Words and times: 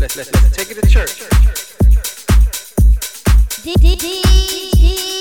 Let's, 0.00 0.16
let's, 0.16 0.30
take 0.56 0.70
it 0.70 0.82
to 0.82 0.88
church. 0.88 1.28
D- 3.62 3.74
D- 3.74 3.96
D- 3.96 5.19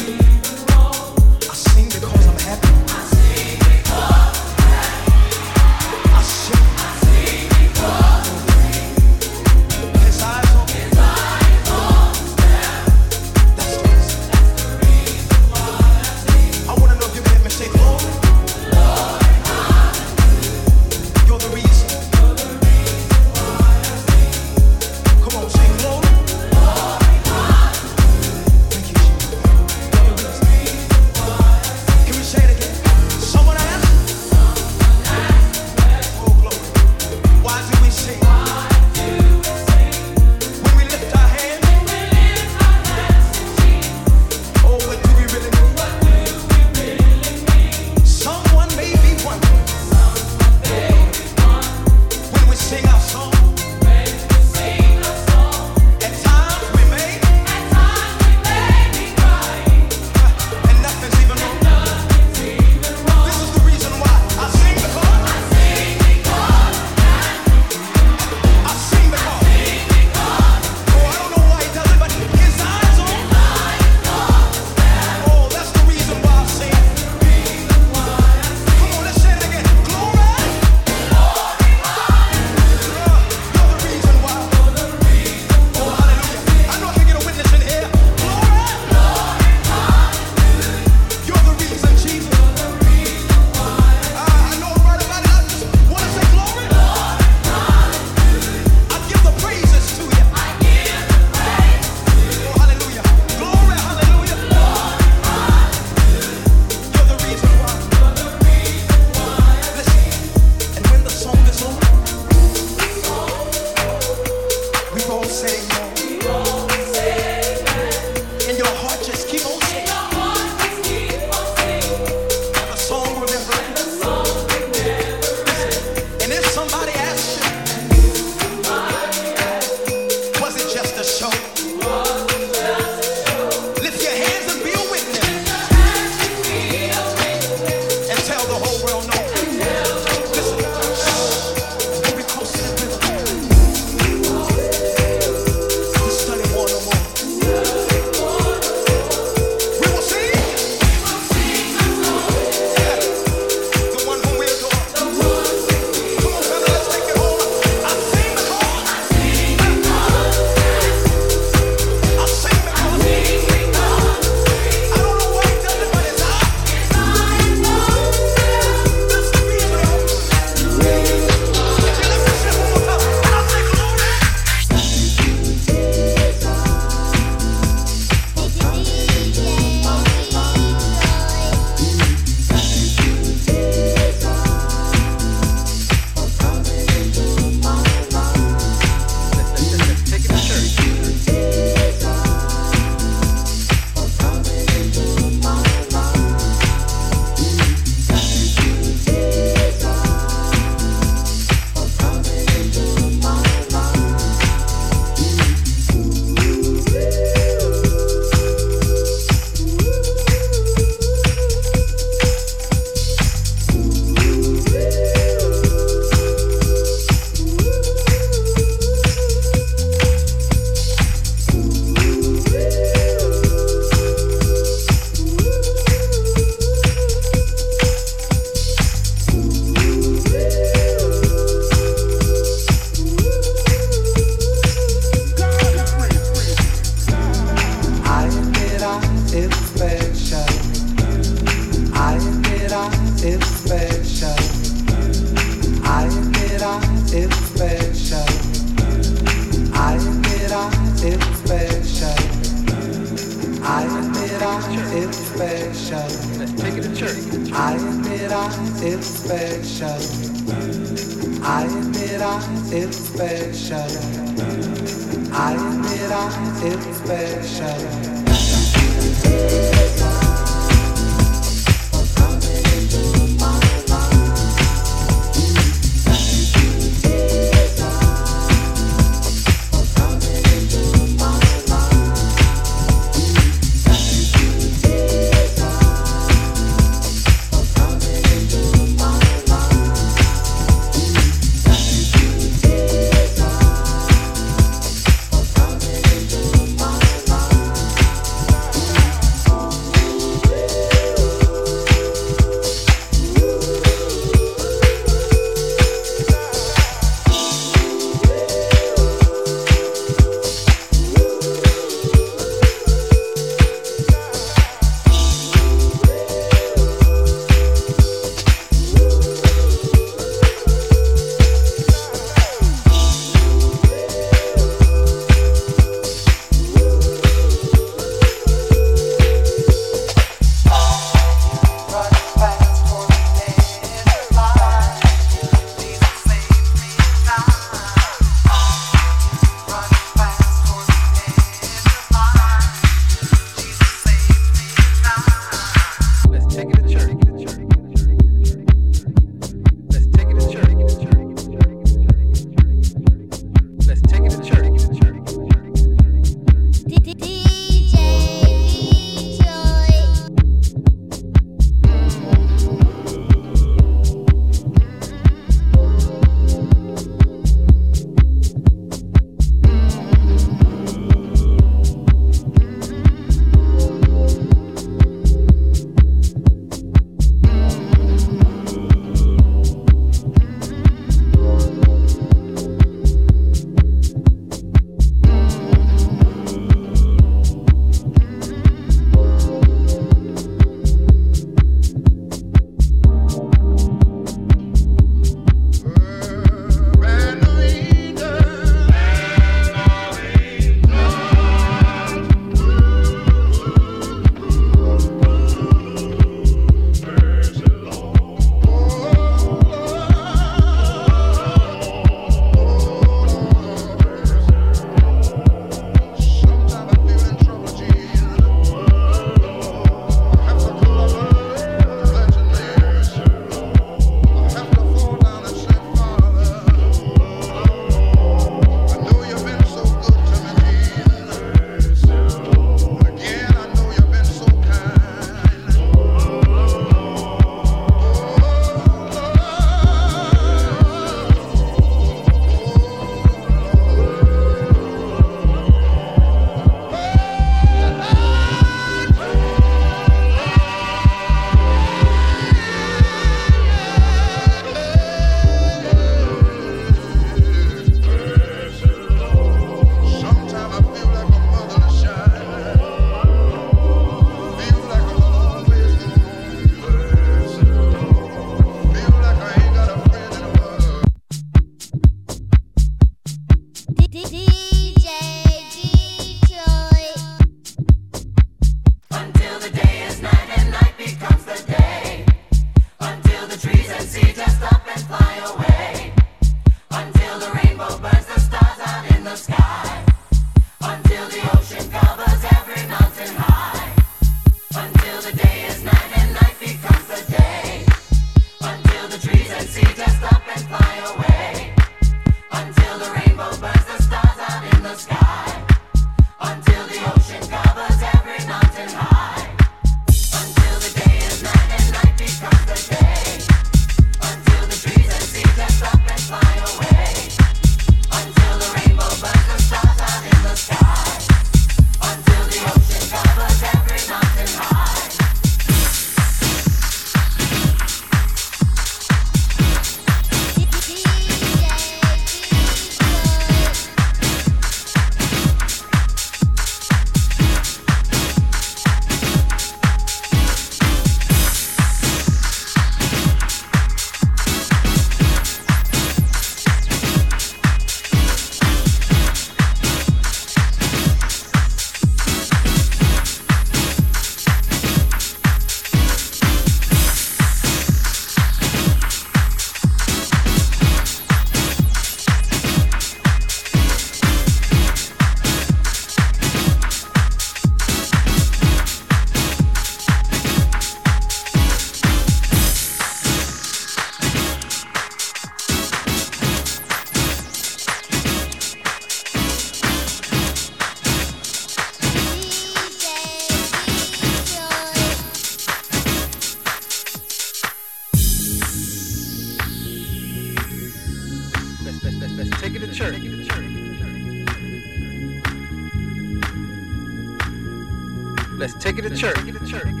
Let's 598.61 598.75
take 598.75 598.99
it 598.99 599.01
to 599.01 599.09
church. 599.09 600.00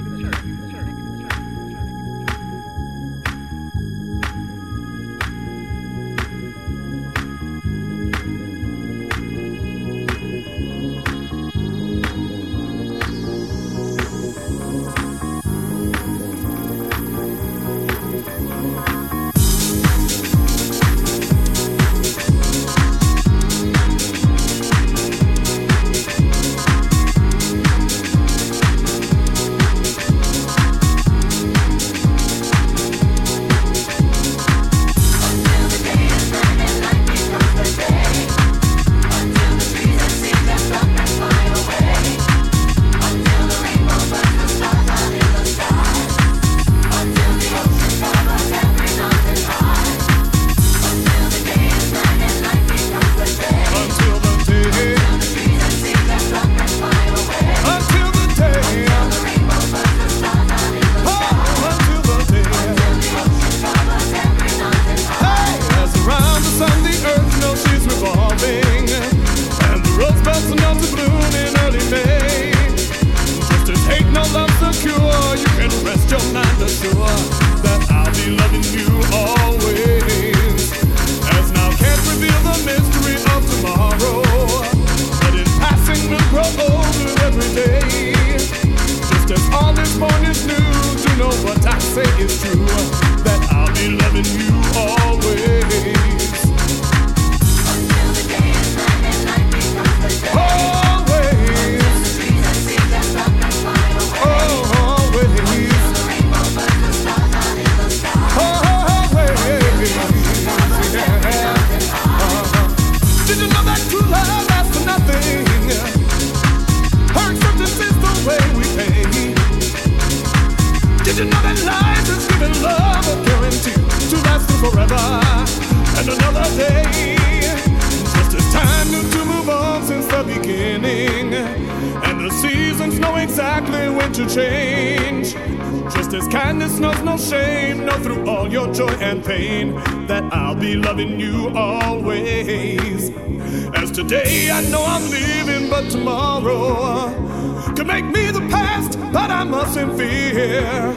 make 148.01 148.13
me 148.13 148.31
the 148.31 148.47
past, 148.49 148.99
but 149.11 149.29
I 149.29 149.43
mustn't 149.43 149.97
fear. 149.97 150.93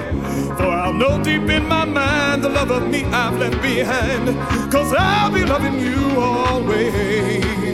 For 0.57 0.65
I'll 0.65 0.93
know 0.93 1.23
deep 1.23 1.49
in 1.51 1.67
my 1.67 1.85
mind 1.85 2.43
the 2.43 2.49
love 2.49 2.71
of 2.71 2.89
me 2.89 3.05
I've 3.05 3.39
left 3.39 3.61
behind. 3.61 4.29
Cause 4.71 4.95
I'll 4.97 5.33
be 5.33 5.45
loving 5.45 5.81
you 5.81 6.19
always. 6.19 7.74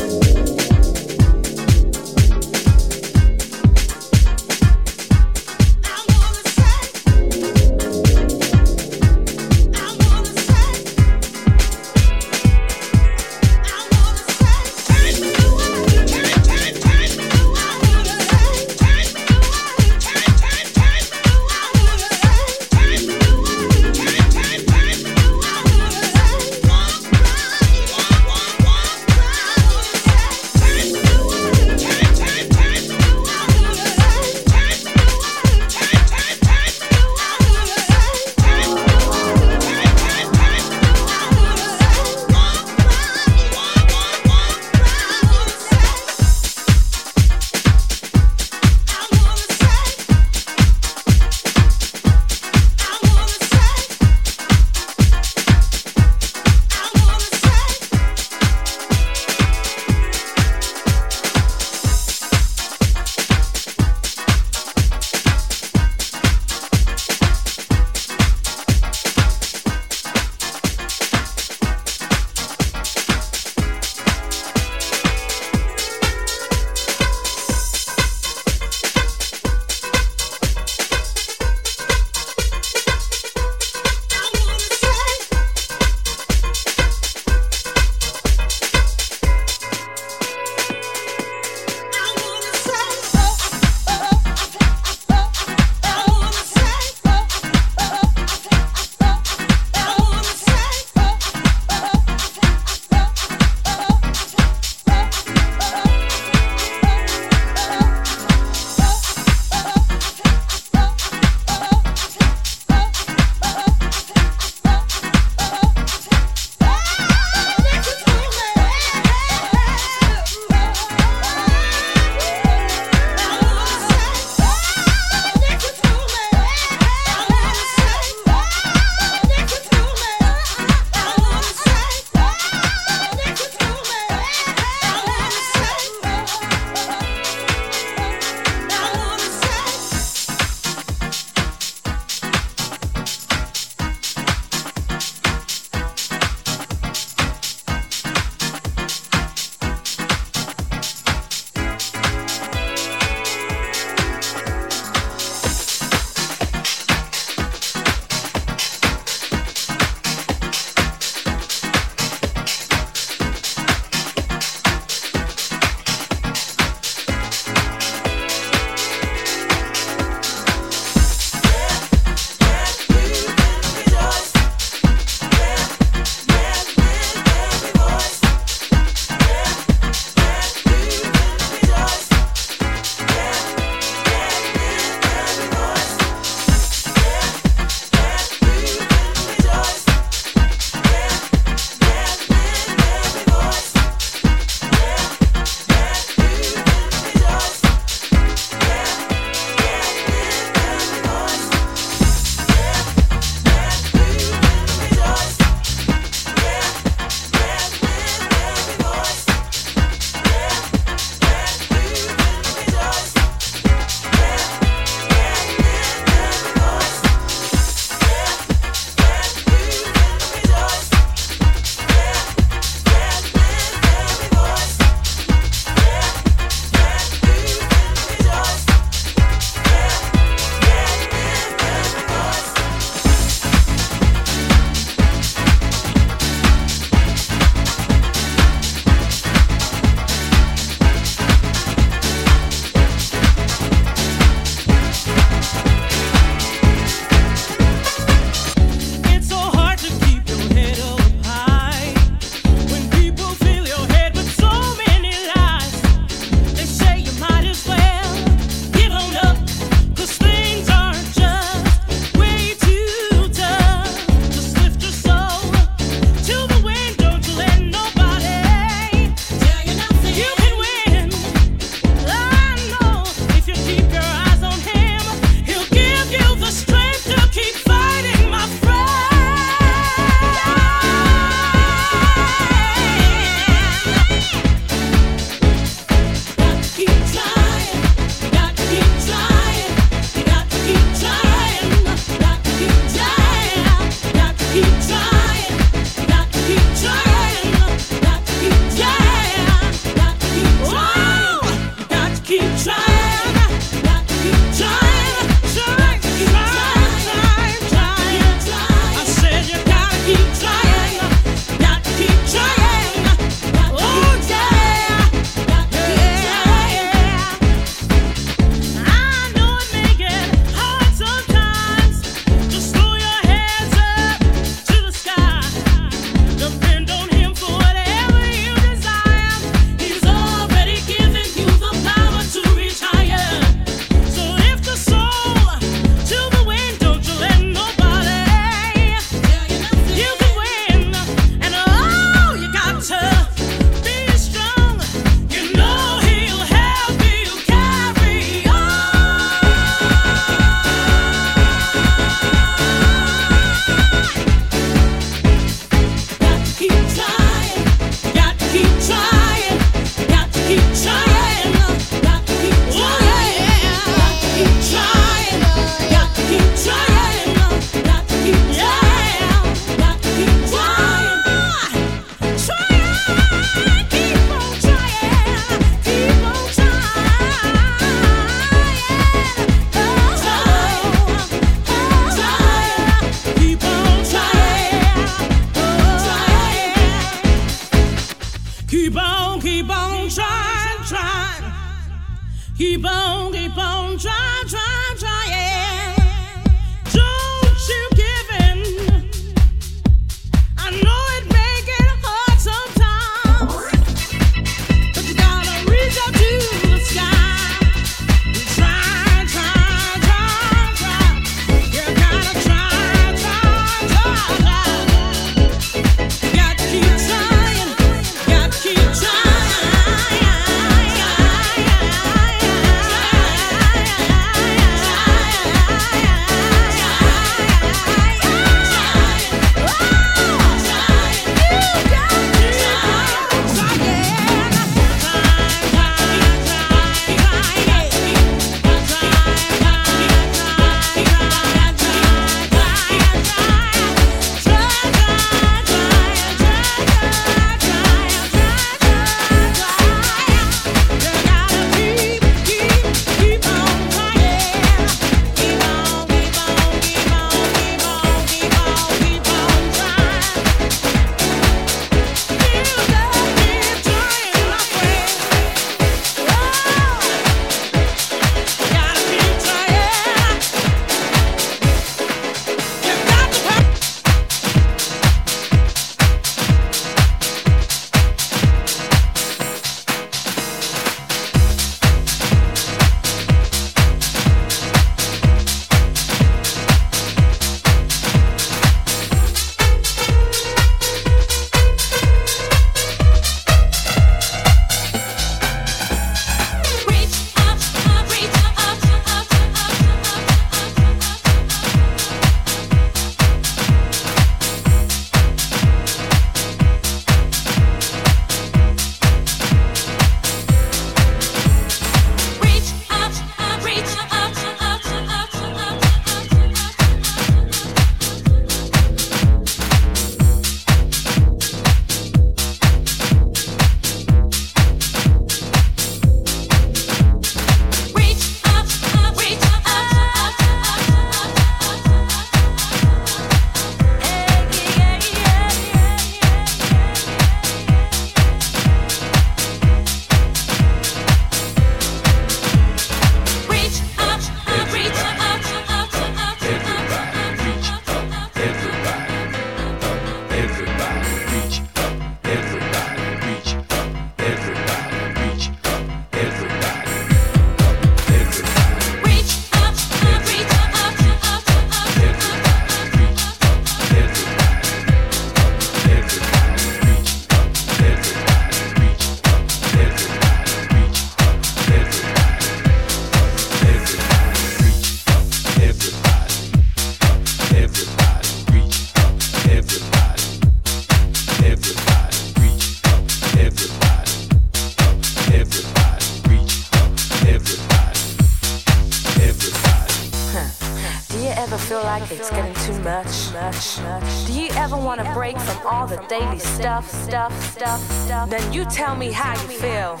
tell 598.70 598.96
me 598.96 599.10
how 599.10 599.32
you 599.42 599.48
feel. 599.48 600.00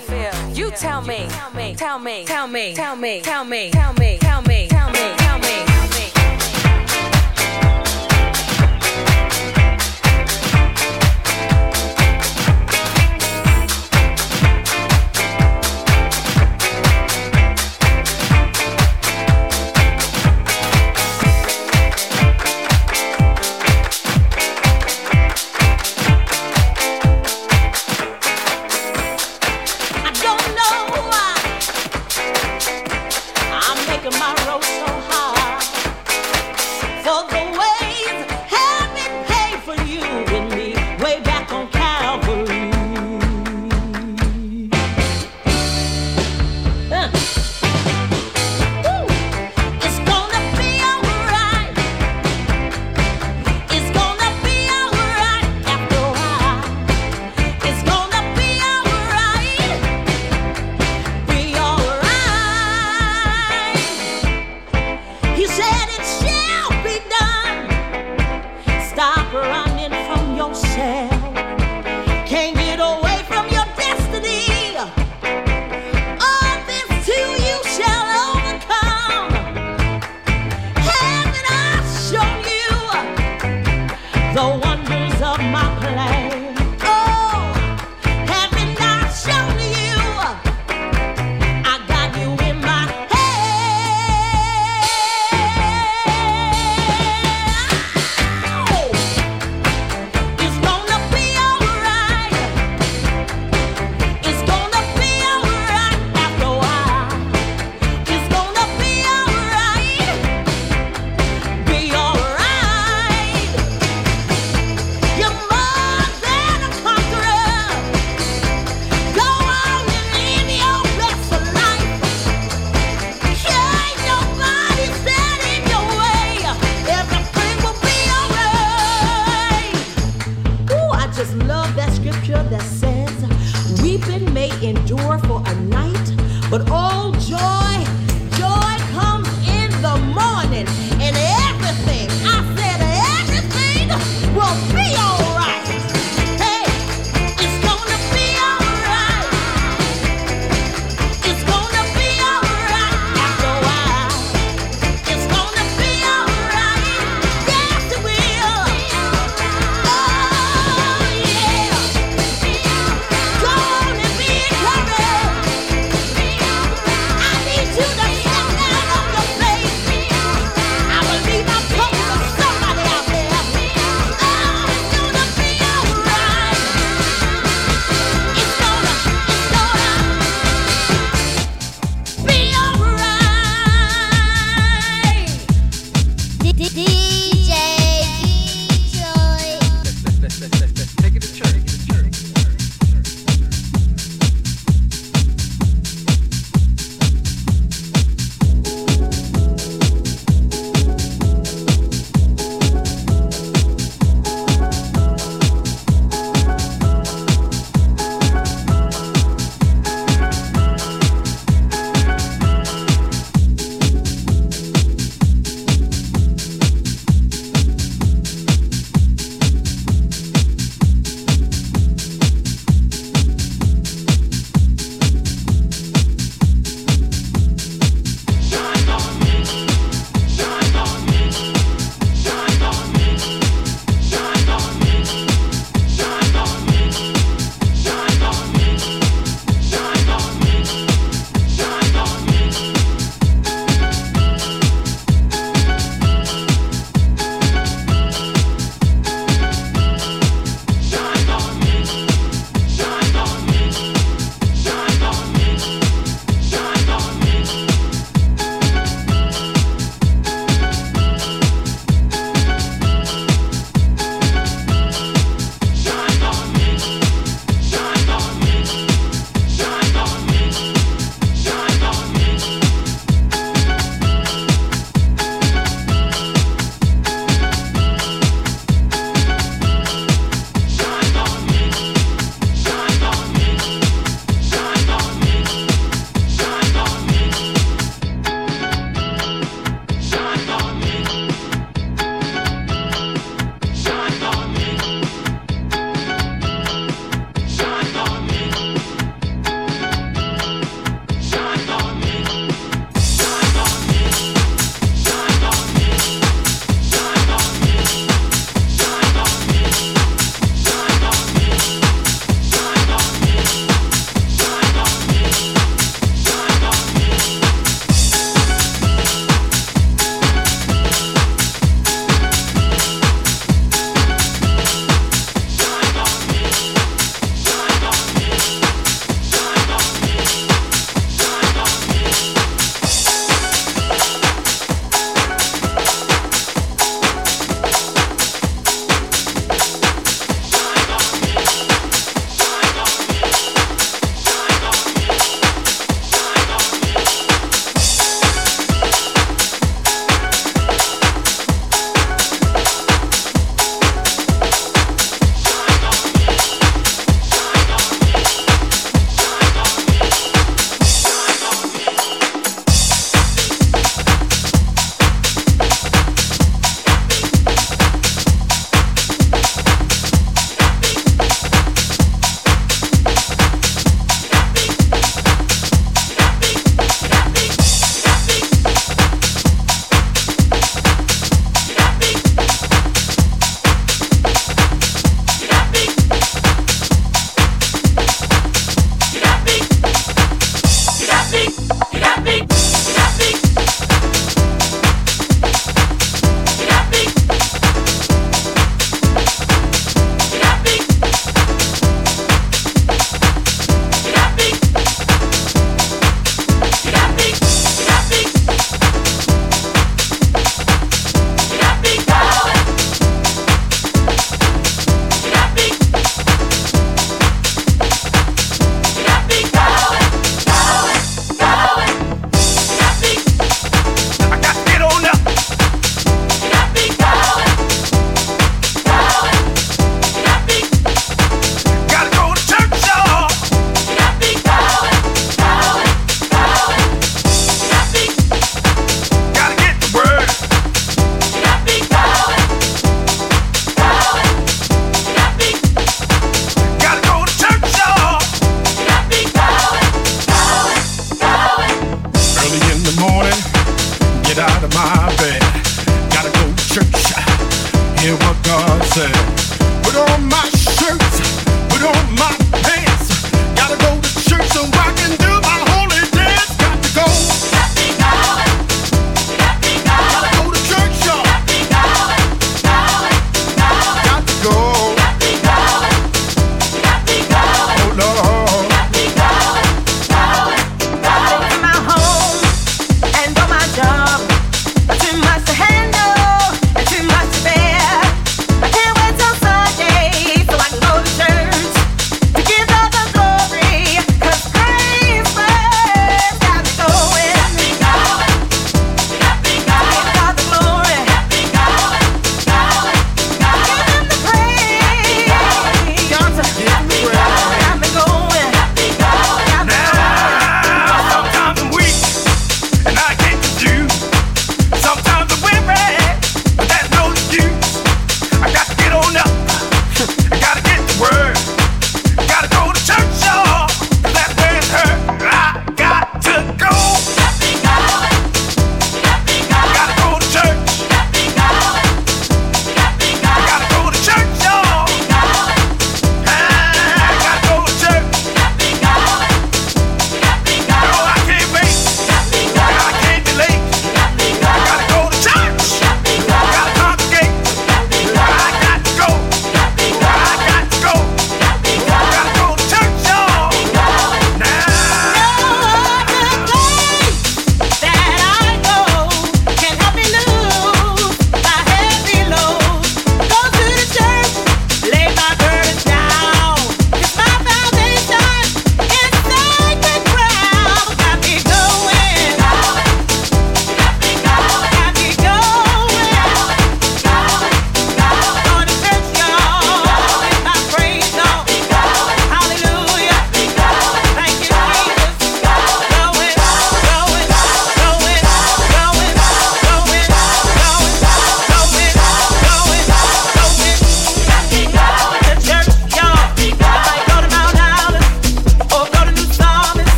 You 0.54 0.70
tell 0.70 1.02
me, 1.02 1.26
tell 1.28 1.52
me, 1.54 1.74
tell 1.74 1.98
me, 1.98 2.24
tell 2.24 2.46
me, 2.46 2.74
tell 2.74 2.96
me, 2.96 3.20
tell 3.20 3.44
me, 3.44 4.18
tell 4.18 4.42
me. 4.42 4.49